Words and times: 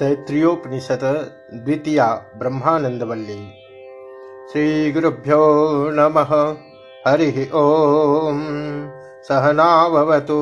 तैत्तिरीयोपनिषत् 0.00 1.54
द्वितीया 1.54 2.24
ब्रह्मानन्दवल्ली। 2.36 3.52
श्रीगुरुभ्यो 4.52 5.90
नमः। 5.90 6.56
हरिः 7.06 7.42
ॐ 7.42 8.40
सहनाववतु 9.28 10.38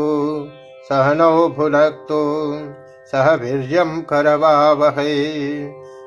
सहनौ 0.88 1.48
भुनक्तु। 1.48 2.21
सह 3.12 3.34
वीर्यं 3.34 4.02
करवावहै। 4.02 5.14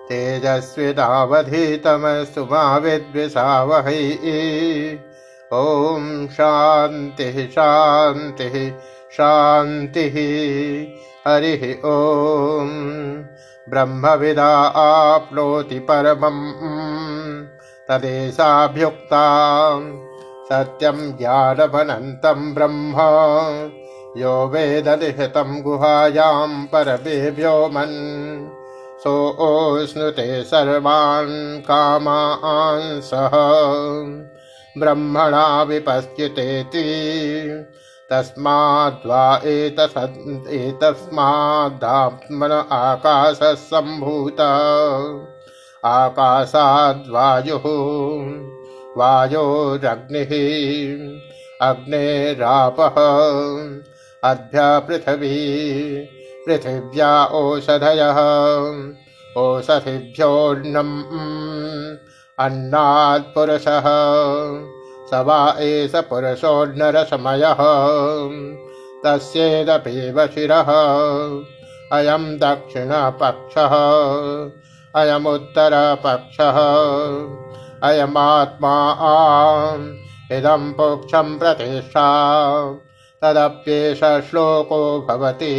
तेजस्विनावधीतमस्तु 0.10 2.46
मा 2.46 2.78
विद्विषावहै 2.78 4.20
ॐ 5.54 6.28
शान्तिः 6.28 7.48
शान्तिः 7.48 8.72
शान्तिः। 9.12 10.16
हरिः 11.28 11.82
ॐ 11.86 12.70
ब्रह्मविदा 13.70 14.58
आप्नोति 14.76 15.80
परमम्। 15.80 16.52
तदेशाभ्युक्ता 17.90 19.26
सत्यं 20.50 21.18
ज्ञानमनन्तं 21.18 22.54
ब्रह्म। 22.54 22.96
यो 24.18 24.48
वेदनिहितं 24.48 25.62
गुहायां 25.62 26.66
परमे 26.66 27.30
व्योमन् 27.30 28.48
सोऽश्नुते 29.00 30.44
सर्वान् 30.44 31.62
कामान् 31.62 33.02
सह। 33.02 33.32
ब्रह्मणा 34.78 35.64
विपश्चितेति 35.64 36.84
तस्माद्वा 38.12 39.24
एतस्मादात्मन 40.58 42.52
आकाशः 42.72 43.54
सम्भूत। 43.54 44.42
आकाशाद्वायुः 45.86 47.68
वायोरग्निः 48.98 50.32
अग्नेरापः 51.68 52.98
अद्य 54.30 54.60
पृथिवी 54.88 55.38
पृथिव्या 56.46 57.12
ओषधयः 57.26 58.20
ओषधिभ्योऽन्नम् 59.38 60.94
अन्नात्पुरुषः 62.40 63.88
स 65.12 65.14
वा 65.14 65.56
एष 65.60 65.92
पुरुषोन्नरसमयः 65.96 67.58
तस्येदपि 69.06 70.28
शिरः 70.34 70.72
अयं 71.98 72.38
दक्षिणपक्षः। 72.38 73.74
अयमुत्तरपक्षः 75.02 76.58
अयमात्मा 77.90 78.76
इदं 80.32 80.74
पुक्षं 80.74 81.40
प्रतिष्ठा। 81.40 82.08
तदप्येष 83.22 84.00
श्लोको 84.00 85.06
भवति। 85.10 85.54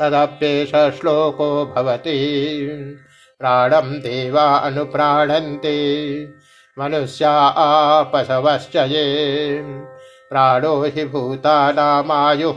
तदप्येष 0.00 0.70
श्लोको 0.70 1.74
भवति। 1.76 2.18
प्राणं 3.38 3.92
देवा 3.92 4.42
अनुप्राणन्ति। 4.42 5.80
मनुष्या 6.78 7.30
आपशवश्च 7.30 8.76
ये। 8.76 9.58
प्राणो 10.30 10.82
हि 10.82 11.04
भूतानामायुः। 11.04 12.54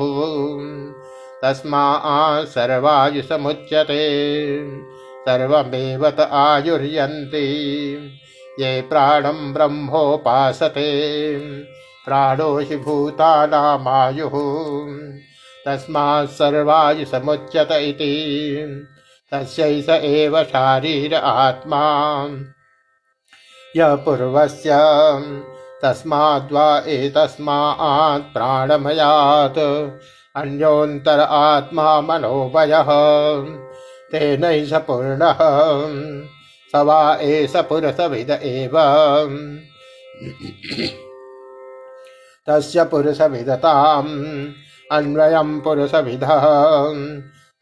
तस्मा 1.43 2.01
सर्वायुसमुच्यते। 2.43 3.99
त 6.11 6.29
आयुर्यन्ति। 6.31 7.43
ये 8.59 8.81
प्राणं 8.81 9.53
ब्रह्मोपासते। 9.53 11.09
प्राणो 12.05 12.57
हि 12.57 12.77
भूतानामायुः 12.77 14.31
तस्मात् 15.67 16.29
सर्वायुसमुच्यत 16.29 17.71
इति। 17.71 18.55
तस्यैष 19.31 19.89
एव 19.89 20.43
शारीर 20.43 21.15
आत्मा। 21.15 22.25
य 23.77 23.95
पूर्वस्य 23.95 24.69
तस्माद्वा 25.83 26.83
एतस्मात् 26.87 28.33
प्राणमयात्। 28.33 29.57
अन्योन्तर 30.35 31.19
आत्मा 31.19 32.01
मनोमयः 32.01 32.87
तेनैष 34.11 34.73
पूर्णः। 34.73 35.37
स 36.71 36.75
वा 36.75 37.17
एष 37.21 37.55
पुरुषविद 37.55 38.29
एव। 38.31 38.71
तस्य 42.49 42.83
पुरुषविदताम्। 42.83 44.53
अन्वयं 44.91 45.61
पुरुषविधः। 45.61 46.43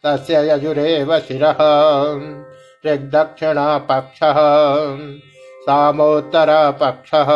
तस्य 0.03 0.49
यजुरेव 0.49 1.19
शिरः 1.19 1.57
ऋग्दक्षिणपक्षः 2.85 4.35
सामोत्तरपक्षः। 5.61 7.29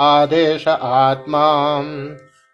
आदेश 0.00 0.68
आत्मा 0.68 1.78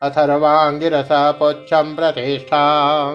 अथर्वाङ्गिरसा 0.02 1.32
पुच्छं 1.32 1.96
प्रतिष्ठा। 1.96 3.14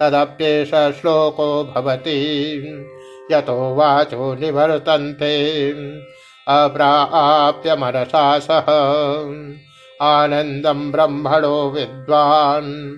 तदप्येष 0.00 0.70
श्लोको 0.70 1.72
भवति 1.76 2.42
यतो 3.32 3.74
वाचो 3.74 4.34
निवर्तन्ते। 4.34 5.70
अप्राप्य 6.48 7.76
मनसा 7.76 8.38
सह 8.38 8.66
आनन्दं 10.02 10.92
ब्रह्मणो 10.92 11.70
विद्वान् 11.70 12.96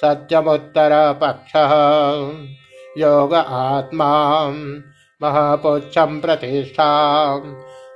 सत्यमुत्तरपक्षः। 0.00 1.70
योग 2.98 3.34
आत्मा। 3.34 4.48
महापुच्छं 5.22 6.20
प्रतिष्ठा 6.20 7.38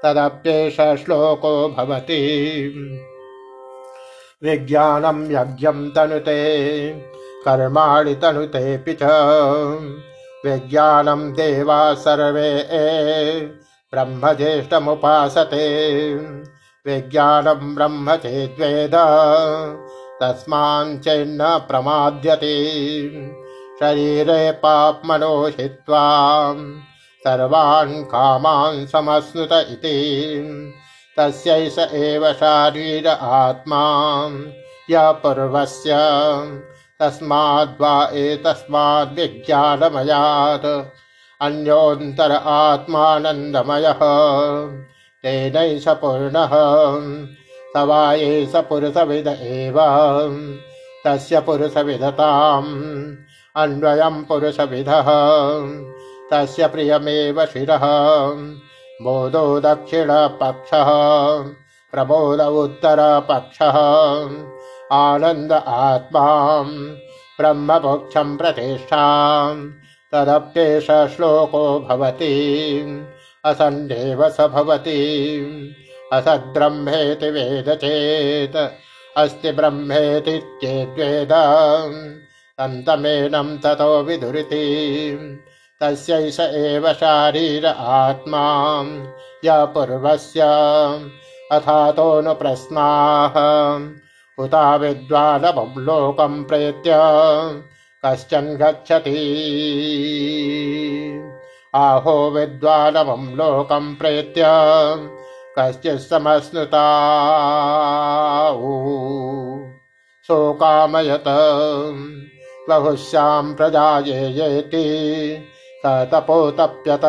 तदप्येष 0.02 0.76
श्लोको 0.80 1.68
भवति। 1.68 2.34
विज्ञानं 4.42 5.32
यज्ञं 5.32 5.90
तनुते। 5.90 6.90
कर्माणि 7.44 8.14
तनुतेऽपि 8.14 8.92
च 8.92 9.04
विज्ञानं 10.46 11.32
देवा 11.32 11.94
सर्वे। 11.94 12.68
ब्रह्मज्येष्ठमुपासते। 13.94 16.14
विज्ञानं 16.86 17.74
ब्रह्म 17.74 18.16
चेद्वेद 18.16 18.92
तस्माञ्चैन्न 20.22 21.38
प्रमाद्यते। 21.42 22.70
शरीरे 23.80 24.50
पाप्मनो 24.50 25.46
हित्वा 25.46 26.54
सर्वान् 27.24 28.04
कामान् 28.04 28.86
समश्नुत 28.86 29.48
इति। 29.52 30.24
तस्यैष 31.18 31.78
एव 31.78 32.32
शारीर 32.32 33.08
आत्मा। 33.08 34.28
य 34.90 35.12
पूर्वस्य 35.12 35.90
तस्माद्वा 37.00 38.10
एतस्माद्विज्ञानमयात्। 38.12 40.94
अन्योऽन्तर 41.40 42.32
आत्मानन्दमयः। 42.32 43.98
तेनैष 45.22 45.88
पूर्णः। 45.88 46.50
स 47.76 47.76
वा 47.76 48.14
एष 48.14 48.56
पुरुषविद 48.56 49.26
एव। 49.26 49.74
तस्य 51.04 51.40
पुरुषविदताम्। 51.40 53.14
अन्वयम् 53.56 54.24
पुरुषविदः 54.24 55.06
तस्य 56.32 56.66
प्रियमेव 56.66 57.46
शिरः। 57.46 57.80
बोधो 59.02 59.60
दक्षिणपक्षः। 59.60 60.86
प्रबोध 61.92 62.40
उत्तरपक्षः। 62.40 63.74
आनन्द 64.92 65.52
आत्मा 65.52 66.62
ब्रह्मपक्षम् 67.40 68.38
प्रतिष्ठाम् 68.38 69.70
तदप्येष 70.14 70.84
श्लोको 70.86 71.80
भवति। 71.80 72.80
असन्नेव 73.44 74.28
स 74.28 74.40
भवति। 74.40 75.18
असद्ब्रह्मेति 76.12 77.30
वेद 77.30 77.74
चेत् 77.74 78.56
अस्ति 79.18 79.52
ब्रह्मेति 79.52 80.38
चेद्वेद। 80.38 81.32
तन्तमेनं 82.58 83.58
ततो 83.58 84.02
विदुरिति। 84.02 85.10
तस्यैष 85.80 86.40
एव 86.40 86.92
शारीर 86.92 87.66
आत्मा 87.66 88.82
य 89.44 89.66
पूर्वस्य। 89.66 90.40
अथातो 91.52 92.20
न 92.20 92.34
प्रश्नाः 92.34 93.34
उता 94.40 94.76
विद्वानवं 94.76 95.80
लोकं 95.82 96.42
प्रेत्य 96.44 96.96
कश्चन 98.04 98.46
गच्छति। 98.60 99.16
आहो 101.74 102.30
विद्वानवं 102.30 103.24
लोकं 103.36 103.94
प्रेत्य 103.94 104.42
कश्चित् 105.58 106.00
समश्नुता 106.00 106.84
शोकामयत 110.28 111.24
बहुश्यां 112.68 113.54
प्रजा 113.54 113.88
येति 114.06 114.84
स 115.86 116.08
तपोतप्यत 116.12 117.04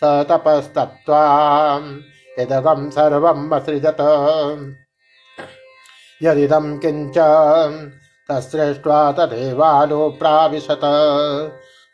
स 0.00 0.12
तपस्तप्त्वा 0.30 1.24
यदगं 2.38 2.88
सर्वम् 2.90 3.52
असृजत 3.54 4.00
यदिदं 6.22 6.78
किञ्च 6.78 7.14
तत्सृष्ट्वा 8.28 9.12
तदेवानुप्राविशत, 9.12 10.80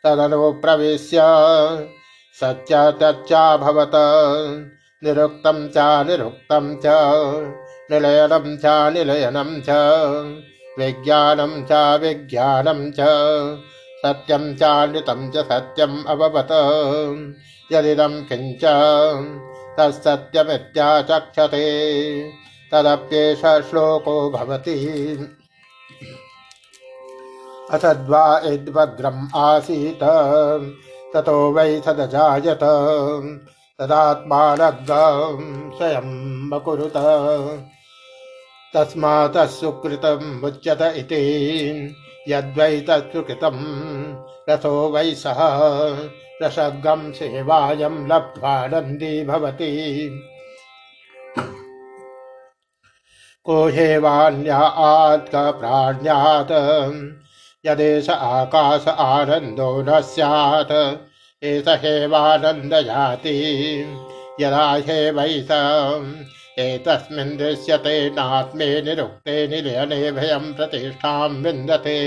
तदनुप्रविश्य 0.03 1.19
सत्य 2.39 2.91
तच्चाभवत 3.01 3.91
निरुक्तं 5.03 5.69
च 5.69 5.73
निरुक्तं 5.77 6.75
च, 6.75 6.81
निलयनं 7.91 8.57
च 8.57 8.61
निलयनं 8.65 9.61
च, 9.61 9.69
विज्ञानं 10.79 11.65
च 11.65 11.99
विज्ञानं 12.01 12.91
च, 12.91 12.95
सत्यं 14.05 14.55
चानृतं 14.55 15.31
च, 15.31 15.37
सत्यम् 15.37 16.05
अभवत्। 16.07 16.51
यदिदं 17.73 18.23
किञ्च 18.23 18.61
तत्सत्यमित्याचक्षते 19.77 20.61
तदप्येष 22.71 23.41
श्लोको 23.69 24.29
भवति 24.29 24.75
असद्वा 27.71 28.41
यद्भद्रम् 28.45 29.27
आसीत्, 29.35 30.03
ततो 31.13 31.51
वै 31.51 31.81
सदजायत 31.85 32.63
तदात्मानग्गं 33.79 35.39
स्वयम् 35.77 36.53
अकुरुत 36.53 36.97
तस्मात् 38.73 39.37
सुकृतम् 39.49 40.41
मुच्यत 40.41 40.81
इति, 40.81 41.23
यद्वै 42.29 42.79
तत्सुकृतम् 42.79 43.63
रथो 44.49 44.89
वै 44.89 45.11
सः 45.15 45.39
रसगं 46.43 47.11
सेवायं 47.11 48.07
लब्ध्वा 48.07 48.67
नन्दी 48.67 49.25
भवति। 49.25 49.71
को 53.45 53.53
कोहेवान्या 53.53 54.57
आत्कप्राण्यात् 54.57 56.51
यदेश 57.65 58.09
आकाश 58.09 58.87
आनंदो 58.87 59.81
न 59.81 60.01
स्यात्। 60.01 60.71
एष 61.43 61.67
हेवानन्दयाति 61.67 63.35
यदा 64.41 64.73
हेवैष 64.73 65.51
एतस्मिन् 66.59 67.37
दृश्यते 67.37 68.09
नात्मे 68.09 68.81
निरुक्ते 68.81 69.47
निलयने 69.47 70.11
भयं 70.11 70.53
प्रतिष्ठां 70.53 71.29
विन्दते। 71.29 71.97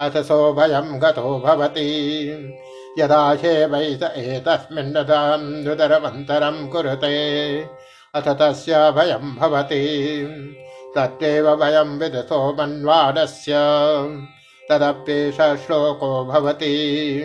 अथ 0.00 0.22
सोभयं 0.22 1.02
गतो 1.02 1.38
भवति। 1.40 1.88
यदा 2.98 3.30
हेवैष 3.32 4.02
एतस्मिन् 4.02 4.92
ददां 4.92 5.64
दुदरमन्तरं 5.64 6.68
कुरुते। 6.68 7.18
अथ 8.14 8.22
तस्य 8.22 8.90
भयं 8.90 9.36
भवति। 9.36 9.78
तत्त्वेव 10.96 11.56
भयं 11.56 11.98
विदतो 11.98 12.52
मन्वानस्य 12.52 13.52
तदप्येष 14.70 15.36
श्लोको 15.36 16.24
भवति। 16.24 17.20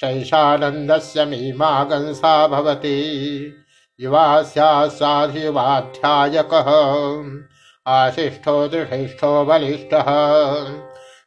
शैषानन्दस्य 0.00 1.24
मीमागंसा 1.24 2.46
भवति 2.46 3.20
युवा 4.00 4.42
स्यासाधियुवाध्यायकः 4.42 6.64
आशिष्ठो 7.86 8.68
दृढिष्ठो 8.68 9.44
बलिष्ठः। 9.44 10.04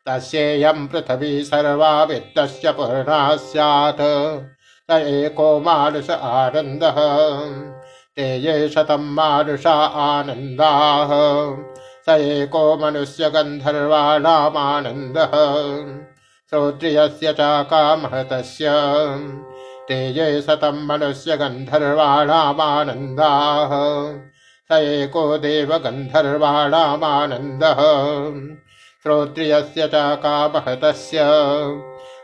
तस्येयं 0.05 0.87
पृथिवी 0.87 1.43
सर्वा 1.43 2.03
वित्तस्य 2.03 2.71
पूर्णा 2.71 3.35
स्यात्। 3.35 4.41
स 4.91 4.91
एको 4.91 5.59
मानुष 5.59 6.09
आनन्दः। 6.09 6.95
ते 8.15 8.37
ये 8.37 8.69
शतं 8.69 8.97
मानुषा 8.97 9.85
आनन्दाः। 9.85 11.09
स 12.05 12.21
एको 12.21 12.77
मनुष्य 12.77 13.29
गन्धर्वाणामानन्दः। 13.29 15.31
श्रोत्रियस्य 16.49 17.33
च 17.33 17.37
कामः 17.41 18.23
तस्य 19.89 19.95
ते 19.95 20.07
ये 20.07 20.41
शतं 20.41 20.87
मनुष्य 20.87 21.37
गन्धर्वाणामानन्दाः। 21.37 22.39
स 24.71 24.81
एको 24.81 25.37
देवगन्धर्वाणामानन्दः। 25.37 26.47
श्रोत्रियस्य 29.03 29.87
च 29.87 29.91
कामहतस्य। 29.95 31.17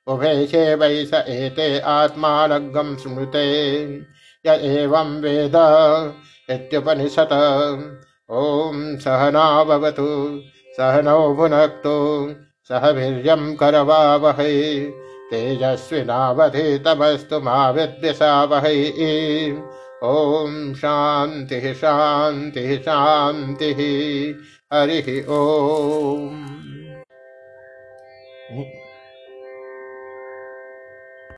उभे 0.06 0.74
वै 0.74 1.04
स 1.04 1.14
एते 1.14 1.80
आत्मानग्गं 1.80 2.96
शृणुते 2.96 3.72
य 4.46 4.48
एवं 4.48 5.20
वेद 5.20 5.52
इत्युपनिषत्। 6.50 7.32
ॐ 8.32 8.96
सहना 8.96 9.64
भवतु, 9.64 10.40
सहनौ 10.76 11.34
भुनक्तु, 11.34 12.34
सह 12.68 12.90
वीर्यं 12.90 13.56
करवावहै। 13.56 14.92
तेजस्विनावधितमस्तु 15.30 17.40
मा 17.40 17.70
विद्विषावहै। 17.70 19.62
ॐ 20.04 20.74
शान्तिः 20.74 21.74
शान्तिः 21.74 22.76
शान्तिः। 22.76 23.78
हरिः 24.72 25.26
ओम्। 25.28 26.38